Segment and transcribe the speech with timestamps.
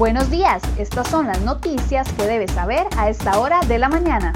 [0.00, 4.32] Buenos días, estas son las noticias que debes saber a esta hora de la mañana.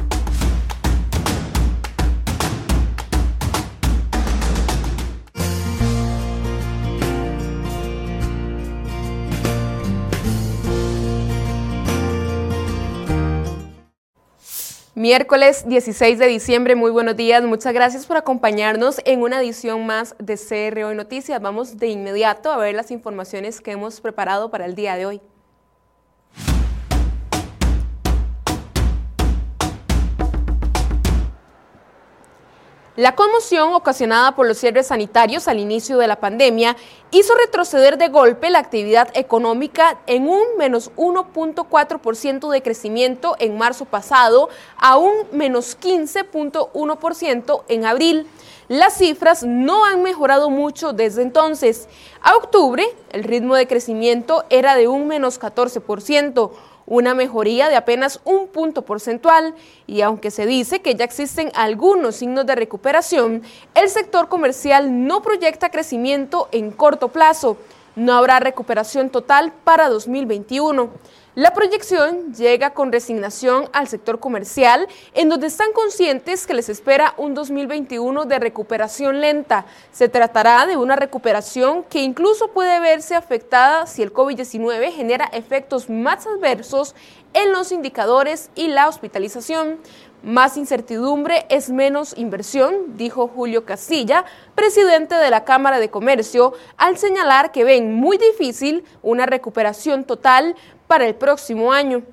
[14.95, 20.15] Miércoles 16 de diciembre, muy buenos días, muchas gracias por acompañarnos en una edición más
[20.19, 21.41] de CR Hoy Noticias.
[21.41, 25.23] Vamos de inmediato a ver las informaciones que hemos preparado para el día de hoy.
[32.97, 36.77] La conmoción ocasionada por los cierres sanitarios al inicio de la pandemia
[37.11, 43.85] hizo retroceder de golpe la actividad económica en un menos 1.4% de crecimiento en marzo
[43.85, 48.29] pasado a un menos 15.1% en abril.
[48.69, 51.89] Las cifras no han mejorado mucho desde entonces.
[52.23, 56.53] A octubre, el ritmo de crecimiento era de un menos 14%
[56.87, 59.55] una mejoría de apenas un punto porcentual
[59.87, 63.43] y aunque se dice que ya existen algunos signos de recuperación,
[63.75, 67.57] el sector comercial no proyecta crecimiento en corto plazo.
[67.97, 70.91] No habrá recuperación total para 2021.
[71.37, 77.13] La proyección llega con resignación al sector comercial, en donde están conscientes que les espera
[77.17, 79.67] un 2021 de recuperación lenta.
[79.91, 85.91] Se tratará de una recuperación que incluso puede verse afectada si el COVID-19 genera efectos
[85.91, 86.95] más adversos
[87.33, 89.81] en los indicadores y la hospitalización.
[90.25, 96.97] Más incertidumbre es menos inversión, dijo Julio Castilla, presidente de la Cámara de Comercio, al
[96.97, 102.05] señalar que ven muy difícil una recuperación total para el próximo año.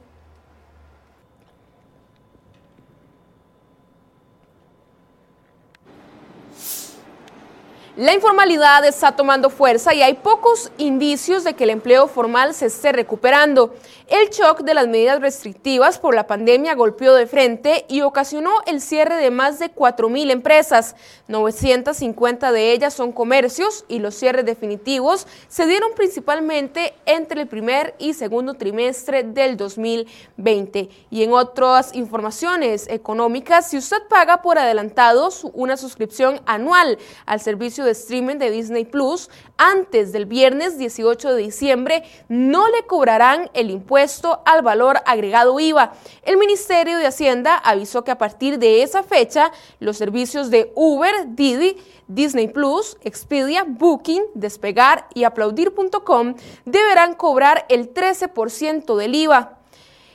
[7.97, 12.67] La informalidad está tomando fuerza y hay pocos indicios de que el empleo formal se
[12.67, 13.75] esté recuperando.
[14.07, 18.79] El shock de las medidas restrictivas por la pandemia golpeó de frente y ocasionó el
[18.79, 20.95] cierre de más de 4.000 empresas.
[21.27, 27.93] 950 de ellas son comercios y los cierres definitivos se dieron principalmente entre el primer
[27.99, 30.89] y segundo trimestre del 2020.
[31.09, 37.80] Y en otras informaciones económicas, si usted paga por adelantado una suscripción anual al servicio
[37.83, 43.69] de streaming de Disney Plus antes del viernes 18 de diciembre, no le cobrarán el
[43.69, 45.93] impuesto al valor agregado IVA.
[46.23, 51.13] El Ministerio de Hacienda avisó que a partir de esa fecha, los servicios de Uber,
[51.35, 51.77] Didi,
[52.07, 59.60] Disney Plus, Expedia, Booking, Despegar y Aplaudir.com deberán cobrar el 13% del IVA.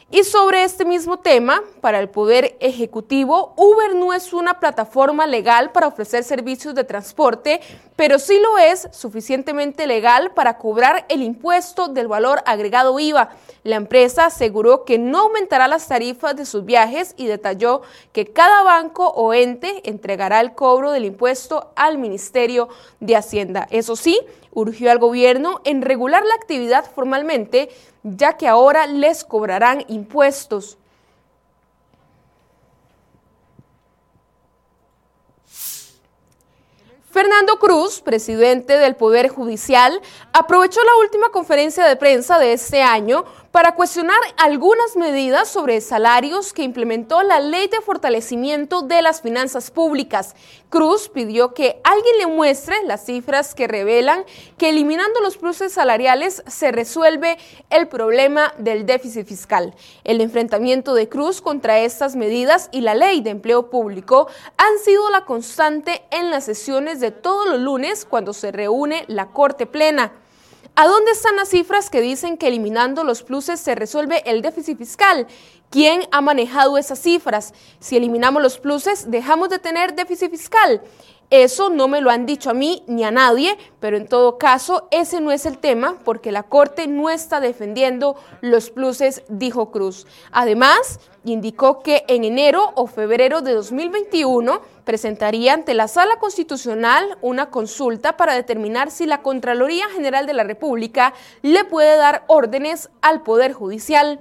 [0.08, 5.72] Y sobre este mismo tema, para el Poder Ejecutivo, Uber no es una plataforma legal
[5.72, 7.60] para ofrecer servicios de transporte,
[7.96, 13.30] pero sí lo es suficientemente legal para cobrar el impuesto del valor agregado IVA.
[13.64, 18.62] La empresa aseguró que no aumentará las tarifas de sus viajes y detalló que cada
[18.62, 22.68] banco o ente entregará el cobro del impuesto al Ministerio
[23.00, 23.66] de Hacienda.
[23.72, 24.20] Eso sí,
[24.56, 27.68] urgió al gobierno en regular la actividad formalmente,
[28.02, 30.78] ya que ahora les cobrarán impuestos.
[37.10, 40.00] Fernando Cruz, presidente del Poder Judicial,
[40.32, 46.52] aprovechó la última conferencia de prensa de este año para cuestionar algunas medidas sobre salarios
[46.52, 50.36] que implementó la Ley de Fortalecimiento de las Finanzas Públicas.
[50.68, 54.26] Cruz pidió que alguien le muestre las cifras que revelan
[54.58, 57.38] que eliminando los pluses salariales se resuelve
[57.70, 59.74] el problema del déficit fiscal.
[60.04, 64.28] El enfrentamiento de Cruz contra estas medidas y la Ley de Empleo Público
[64.58, 69.28] han sido la constante en las sesiones de todos los lunes cuando se reúne la
[69.28, 70.12] Corte Plena.
[70.78, 74.76] ¿A dónde están las cifras que dicen que eliminando los pluses se resuelve el déficit
[74.76, 75.26] fiscal?
[75.70, 77.52] ¿Quién ha manejado esas cifras?
[77.80, 80.80] Si eliminamos los pluses, dejamos de tener déficit fiscal.
[81.30, 84.86] Eso no me lo han dicho a mí ni a nadie, pero en todo caso
[84.92, 90.06] ese no es el tema porque la Corte no está defendiendo los pluses, dijo Cruz.
[90.30, 97.50] Además, indicó que en enero o febrero de 2021 presentaría ante la Sala Constitucional una
[97.50, 103.22] consulta para determinar si la Contraloría General de la República le puede dar órdenes al
[103.22, 104.20] Poder Judicial.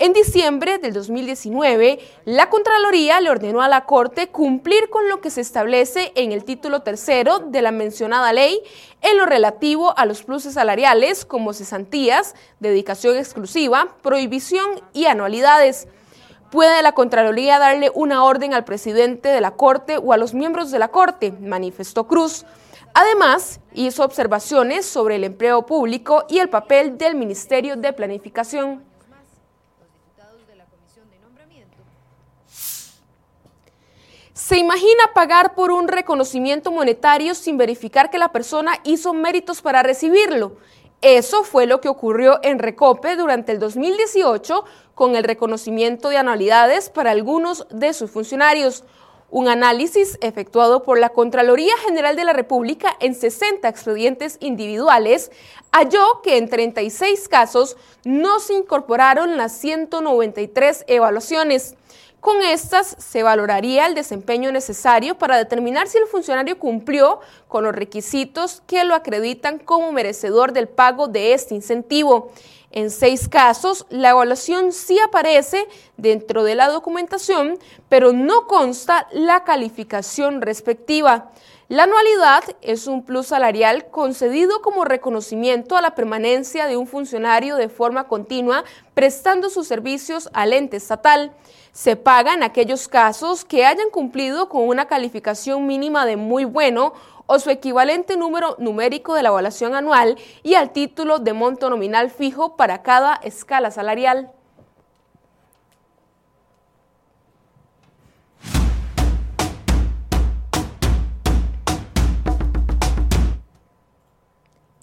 [0.00, 5.30] En diciembre del 2019, la Contraloría le ordenó a la Corte cumplir con lo que
[5.30, 8.60] se establece en el título tercero de la mencionada ley
[9.02, 15.86] en lo relativo a los pluses salariales como cesantías, dedicación exclusiva, prohibición y anualidades.
[16.50, 20.72] ¿Puede la Contraloría darle una orden al presidente de la Corte o a los miembros
[20.72, 21.30] de la Corte?
[21.40, 22.44] manifestó Cruz.
[22.94, 28.93] Además, hizo observaciones sobre el empleo público y el papel del Ministerio de Planificación.
[34.34, 39.84] ¿Se imagina pagar por un reconocimiento monetario sin verificar que la persona hizo méritos para
[39.84, 40.56] recibirlo?
[41.02, 44.64] Eso fue lo que ocurrió en Recope durante el 2018
[44.96, 48.82] con el reconocimiento de anualidades para algunos de sus funcionarios.
[49.30, 55.30] Un análisis efectuado por la Contraloría General de la República en 60 expedientes individuales
[55.70, 61.76] halló que en 36 casos no se incorporaron las 193 evaluaciones.
[62.24, 67.74] Con estas se valoraría el desempeño necesario para determinar si el funcionario cumplió con los
[67.74, 72.32] requisitos que lo acreditan como merecedor del pago de este incentivo.
[72.70, 75.68] En seis casos, la evaluación sí aparece
[75.98, 77.58] dentro de la documentación,
[77.90, 81.30] pero no consta la calificación respectiva.
[81.70, 87.56] La anualidad es un plus salarial concedido como reconocimiento a la permanencia de un funcionario
[87.56, 91.32] de forma continua prestando sus servicios al ente estatal.
[91.72, 96.92] Se paga en aquellos casos que hayan cumplido con una calificación mínima de muy bueno
[97.24, 102.10] o su equivalente número numérico de la evaluación anual y al título de monto nominal
[102.10, 104.30] fijo para cada escala salarial.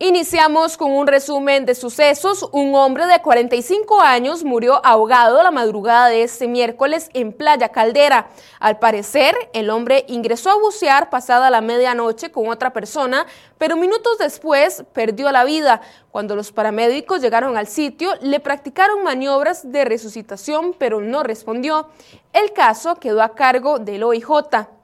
[0.03, 2.49] Iniciamos con un resumen de sucesos.
[2.51, 8.29] Un hombre de 45 años murió ahogado la madrugada de este miércoles en Playa Caldera.
[8.59, 13.27] Al parecer, el hombre ingresó a bucear pasada la medianoche con otra persona,
[13.59, 15.81] pero minutos después perdió la vida.
[16.09, 21.89] Cuando los paramédicos llegaron al sitio, le practicaron maniobras de resucitación, pero no respondió.
[22.33, 24.80] El caso quedó a cargo del OIJ.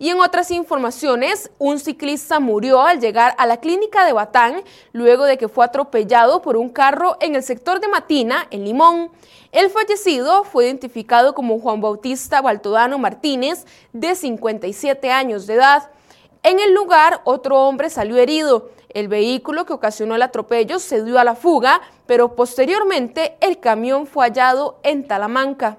[0.00, 5.26] Y en otras informaciones, un ciclista murió al llegar a la clínica de Batán luego
[5.26, 9.10] de que fue atropellado por un carro en el sector de Matina, en Limón.
[9.52, 15.90] El fallecido fue identificado como Juan Bautista Baltodano Martínez, de 57 años de edad.
[16.42, 18.70] En el lugar, otro hombre salió herido.
[18.88, 24.06] El vehículo que ocasionó el atropello se dio a la fuga, pero posteriormente el camión
[24.06, 25.76] fue hallado en Talamanca.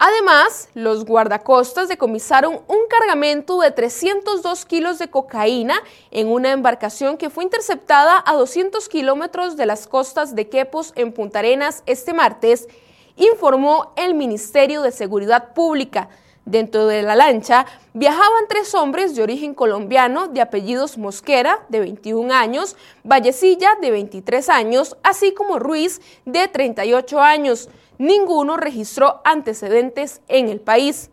[0.00, 7.30] Además, los guardacostas decomisaron un cargamento de 302 kilos de cocaína en una embarcación que
[7.30, 12.68] fue interceptada a 200 kilómetros de las costas de Quepos en Punta Arenas este martes,
[13.16, 16.08] informó el Ministerio de Seguridad Pública.
[16.44, 22.32] Dentro de la lancha viajaban tres hombres de origen colombiano de apellidos Mosquera, de 21
[22.32, 27.68] años, Vallecilla, de 23 años, así como Ruiz, de 38 años
[27.98, 31.10] ninguno registró antecedentes en el país.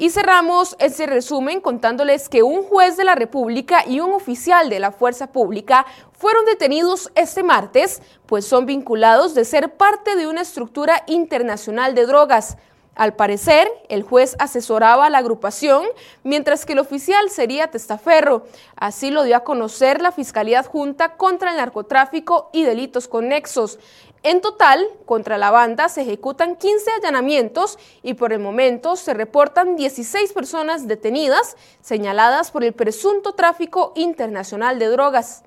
[0.00, 4.78] Y cerramos ese resumen contándoles que un juez de la República y un oficial de
[4.78, 10.42] la Fuerza Pública fueron detenidos este martes, pues son vinculados de ser parte de una
[10.42, 12.58] estructura internacional de drogas.
[12.98, 15.84] Al parecer, el juez asesoraba a la agrupación,
[16.24, 18.44] mientras que el oficial sería testaferro.
[18.74, 23.78] Así lo dio a conocer la Fiscalía Adjunta contra el Narcotráfico y Delitos Conexos.
[24.22, 29.76] En total, contra la banda se ejecutan 15 allanamientos y por el momento se reportan
[29.76, 35.44] 16 personas detenidas señaladas por el presunto tráfico internacional de drogas.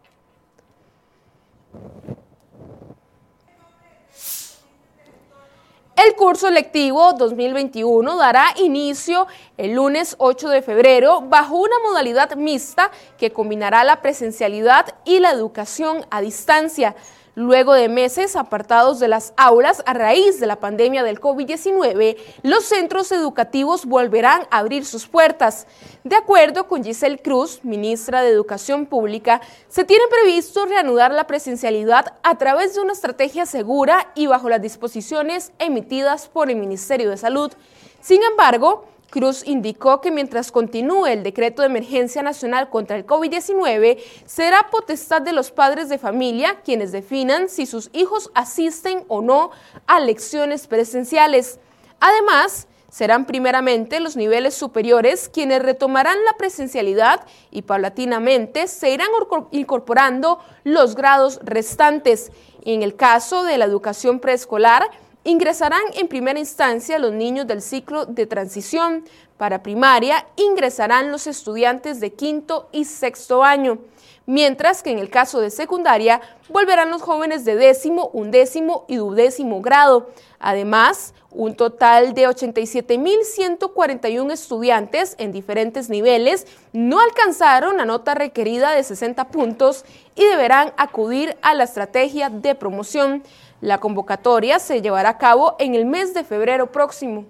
[6.03, 12.89] El curso lectivo 2021 dará inicio el lunes 8 de febrero bajo una modalidad mixta
[13.19, 16.95] que combinará la presencialidad y la educación a distancia.
[17.33, 22.65] Luego de meses apartados de las aulas a raíz de la pandemia del COVID-19, los
[22.65, 25.65] centros educativos volverán a abrir sus puertas.
[26.03, 32.15] De acuerdo con Giselle Cruz, ministra de Educación Pública, se tiene previsto reanudar la presencialidad
[32.21, 37.15] a través de una estrategia segura y bajo las disposiciones emitidas por el Ministerio de
[37.15, 37.53] Salud.
[38.01, 43.99] Sin embargo, Cruz indicó que mientras continúe el decreto de emergencia nacional contra el COVID-19,
[44.25, 49.51] será potestad de los padres de familia quienes definan si sus hijos asisten o no
[49.85, 51.59] a lecciones presenciales.
[51.99, 59.09] Además, serán primeramente los niveles superiores quienes retomarán la presencialidad y paulatinamente se irán
[59.51, 62.31] incorporando los grados restantes.
[62.63, 64.89] En el caso de la educación preescolar,
[65.23, 69.05] ingresarán en primera instancia los niños del ciclo de transición.
[69.37, 73.79] Para primaria ingresarán los estudiantes de quinto y sexto año
[74.25, 79.61] mientras que en el caso de secundaria volverán los jóvenes de décimo, undécimo y duodécimo
[79.61, 80.09] grado.
[80.39, 88.83] Además, un total de 87.141 estudiantes en diferentes niveles no alcanzaron la nota requerida de
[88.83, 89.85] 60 puntos
[90.15, 93.23] y deberán acudir a la estrategia de promoción.
[93.61, 97.25] La convocatoria se llevará a cabo en el mes de febrero próximo.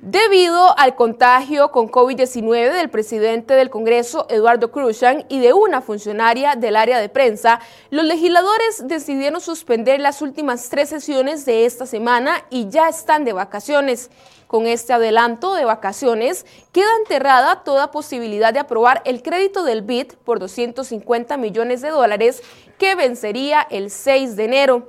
[0.00, 6.54] Debido al contagio con COVID-19 del presidente del Congreso, Eduardo Cruzan, y de una funcionaria
[6.54, 7.58] del área de prensa,
[7.90, 13.32] los legisladores decidieron suspender las últimas tres sesiones de esta semana y ya están de
[13.32, 14.08] vacaciones.
[14.46, 20.12] Con este adelanto de vacaciones, queda enterrada toda posibilidad de aprobar el crédito del BID
[20.24, 22.44] por 250 millones de dólares
[22.78, 24.88] que vencería el 6 de enero.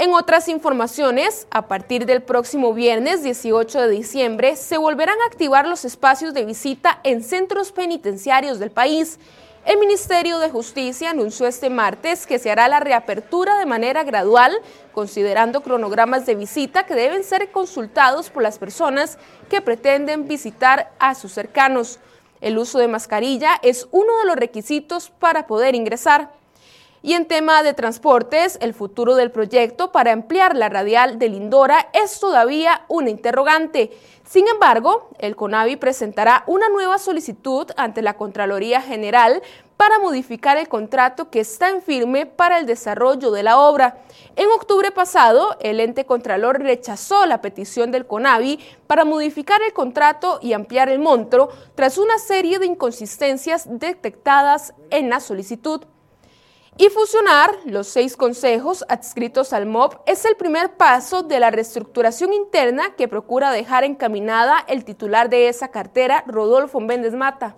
[0.00, 5.66] En otras informaciones, a partir del próximo viernes 18 de diciembre, se volverán a activar
[5.66, 9.18] los espacios de visita en centros penitenciarios del país.
[9.66, 14.56] El Ministerio de Justicia anunció este martes que se hará la reapertura de manera gradual,
[14.92, 19.18] considerando cronogramas de visita que deben ser consultados por las personas
[19.50, 21.98] que pretenden visitar a sus cercanos.
[22.40, 26.39] El uso de mascarilla es uno de los requisitos para poder ingresar.
[27.02, 31.88] Y en tema de transportes, el futuro del proyecto para ampliar la radial de Lindora
[31.94, 33.90] es todavía una interrogante.
[34.28, 39.40] Sin embargo, el CONAVI presentará una nueva solicitud ante la Contraloría General
[39.78, 43.96] para modificar el contrato que está en firme para el desarrollo de la obra.
[44.36, 50.38] En octubre pasado, el ente Contralor rechazó la petición del CONAVI para modificar el contrato
[50.42, 55.86] y ampliar el monto tras una serie de inconsistencias detectadas en la solicitud.
[56.76, 62.32] Y fusionar los seis consejos adscritos al MOB es el primer paso de la reestructuración
[62.32, 67.56] interna que procura dejar encaminada el titular de esa cartera, Rodolfo Méndez Mata.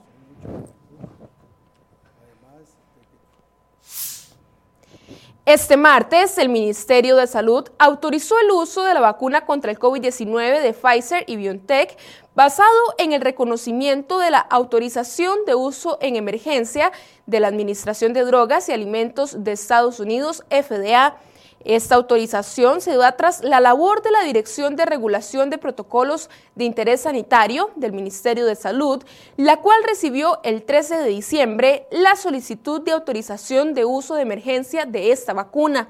[5.45, 10.63] Este martes, el Ministerio de Salud autorizó el uso de la vacuna contra el COVID-19
[10.63, 11.99] de Pfizer y BioNTech
[12.37, 16.93] basado en el reconocimiento de la autorización de uso en emergencia
[17.27, 21.17] de la Administración de Drogas y Alimentos de Estados Unidos, FDA.
[21.65, 26.65] Esta autorización se da tras la labor de la Dirección de Regulación de Protocolos de
[26.65, 29.05] Interés Sanitario del Ministerio de Salud,
[29.37, 34.87] la cual recibió el 13 de diciembre la solicitud de autorización de uso de emergencia
[34.87, 35.89] de esta vacuna.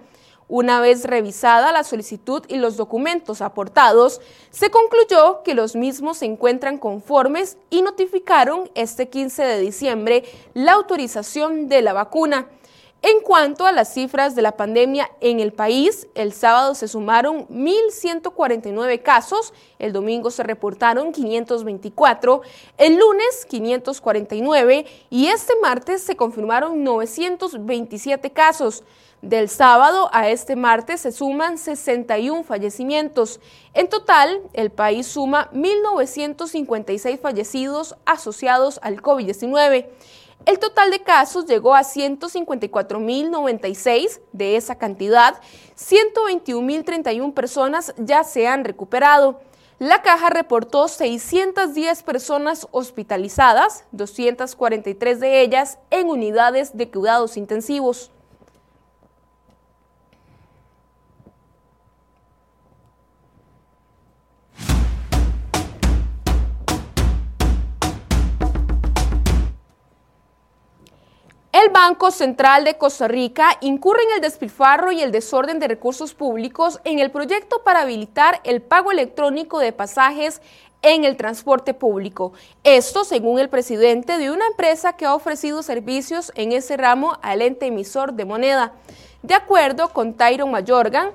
[0.49, 6.27] Una vez revisada la solicitud y los documentos aportados, se concluyó que los mismos se
[6.27, 12.49] encuentran conformes y notificaron este 15 de diciembre la autorización de la vacuna.
[13.05, 17.49] En cuanto a las cifras de la pandemia en el país, el sábado se sumaron
[17.49, 22.43] 1.149 casos, el domingo se reportaron 524,
[22.79, 28.85] el lunes 549 y este martes se confirmaron 927 casos.
[29.21, 33.41] Del sábado a este martes se suman 61 fallecimientos.
[33.73, 39.87] En total, el país suma 1.956 fallecidos asociados al COVID-19.
[40.45, 44.21] El total de casos llegó a 154.096.
[44.33, 45.41] De esa cantidad,
[45.77, 49.41] 121.031 personas ya se han recuperado.
[49.79, 58.11] La caja reportó 610 personas hospitalizadas, 243 de ellas en unidades de cuidados intensivos.
[71.63, 76.13] El Banco Central de Costa Rica incurre en el despilfarro y el desorden de recursos
[76.13, 80.43] públicos en el proyecto para habilitar el pago electrónico de pasajes
[80.83, 82.33] en el transporte público.
[82.65, 87.43] Esto según el presidente de una empresa que ha ofrecido servicios en ese ramo al
[87.43, 88.73] ente emisor de moneda.
[89.23, 91.11] De acuerdo con Tyron Mayorgan,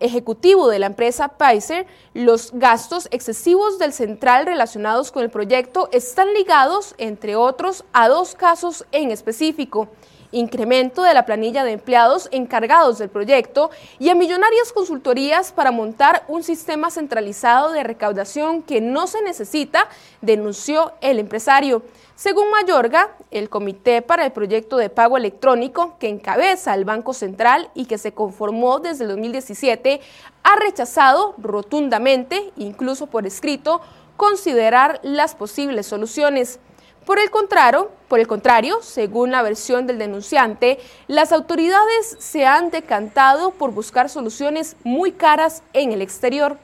[0.00, 6.32] ejecutivo de la empresa Pfizer, los gastos excesivos del central relacionados con el proyecto están
[6.34, 9.88] ligados, entre otros, a dos casos en específico
[10.34, 16.24] incremento de la planilla de empleados encargados del proyecto y a millonarias consultorías para montar
[16.28, 19.88] un sistema centralizado de recaudación que no se necesita,
[20.20, 21.82] denunció el empresario.
[22.16, 27.70] Según Mayorga, el comité para el proyecto de pago electrónico que encabeza el Banco Central
[27.74, 30.00] y que se conformó desde el 2017
[30.44, 33.80] ha rechazado rotundamente, incluso por escrito,
[34.16, 36.60] considerar las posibles soluciones.
[37.04, 40.78] Por el contrario, por el contrario, según la versión del denunciante,
[41.08, 46.58] las autoridades se han decantado por buscar soluciones muy caras en el exterior.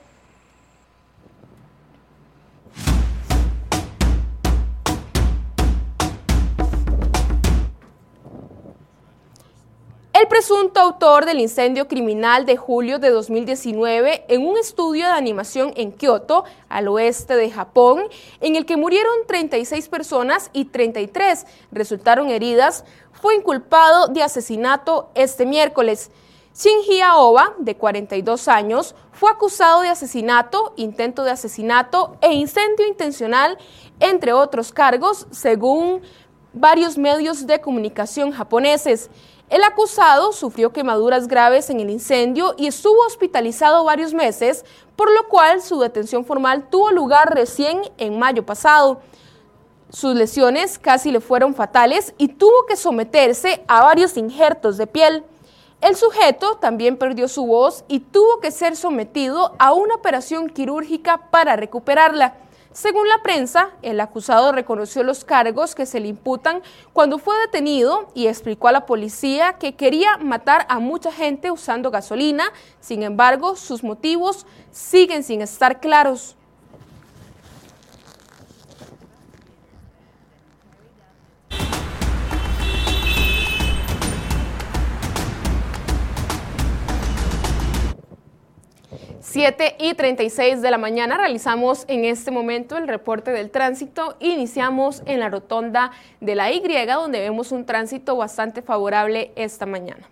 [10.21, 15.73] El presunto autor del incendio criminal de julio de 2019 en un estudio de animación
[15.77, 18.03] en Kioto, al oeste de Japón,
[18.43, 25.47] en el que murieron 36 personas y 33 resultaron heridas, fue inculpado de asesinato este
[25.47, 26.11] miércoles.
[26.55, 33.57] Shinji Aoba, de 42 años, fue acusado de asesinato, intento de asesinato e incendio intencional,
[34.01, 36.03] entre otros cargos, según
[36.53, 39.09] varios medios de comunicación japoneses.
[39.51, 44.65] El acusado sufrió quemaduras graves en el incendio y estuvo hospitalizado varios meses,
[44.95, 49.01] por lo cual su detención formal tuvo lugar recién en mayo pasado.
[49.91, 55.25] Sus lesiones casi le fueron fatales y tuvo que someterse a varios injertos de piel.
[55.81, 61.29] El sujeto también perdió su voz y tuvo que ser sometido a una operación quirúrgica
[61.33, 62.37] para recuperarla.
[62.73, 66.63] Según la prensa, el acusado reconoció los cargos que se le imputan
[66.93, 71.91] cuando fue detenido y explicó a la policía que quería matar a mucha gente usando
[71.91, 72.53] gasolina.
[72.79, 76.37] Sin embargo, sus motivos siguen sin estar claros.
[89.41, 94.19] 7 y 36 de la mañana realizamos en este momento el reporte del tránsito.
[94.21, 100.07] Iniciamos en la rotonda de la Y, donde vemos un tránsito bastante favorable esta mañana.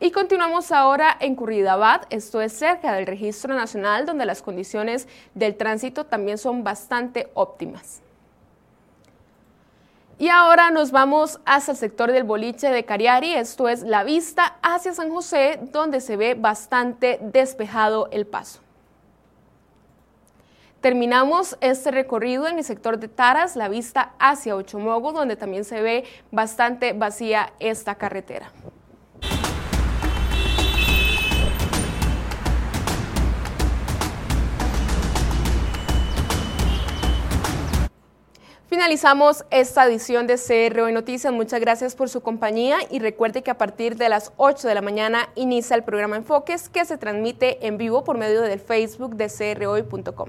[0.00, 5.56] Y continuamos ahora en Curridabad, esto es cerca del Registro Nacional, donde las condiciones del
[5.56, 8.02] tránsito también son bastante óptimas.
[10.20, 14.56] Y ahora nos vamos hacia el sector del boliche de Cariari, esto es la vista
[14.62, 18.58] hacia San José, donde se ve bastante despejado el paso.
[20.80, 25.82] Terminamos este recorrido en el sector de Taras, la vista hacia Ochomogo, donde también se
[25.82, 28.50] ve bastante vacía esta carretera.
[38.78, 41.32] Finalizamos esta edición de CRO Noticias.
[41.32, 44.82] Muchas gracias por su compañía y recuerde que a partir de las 8 de la
[44.82, 49.28] mañana inicia el programa Enfoques que se transmite en vivo por medio del Facebook de
[49.28, 50.28] CROI.com.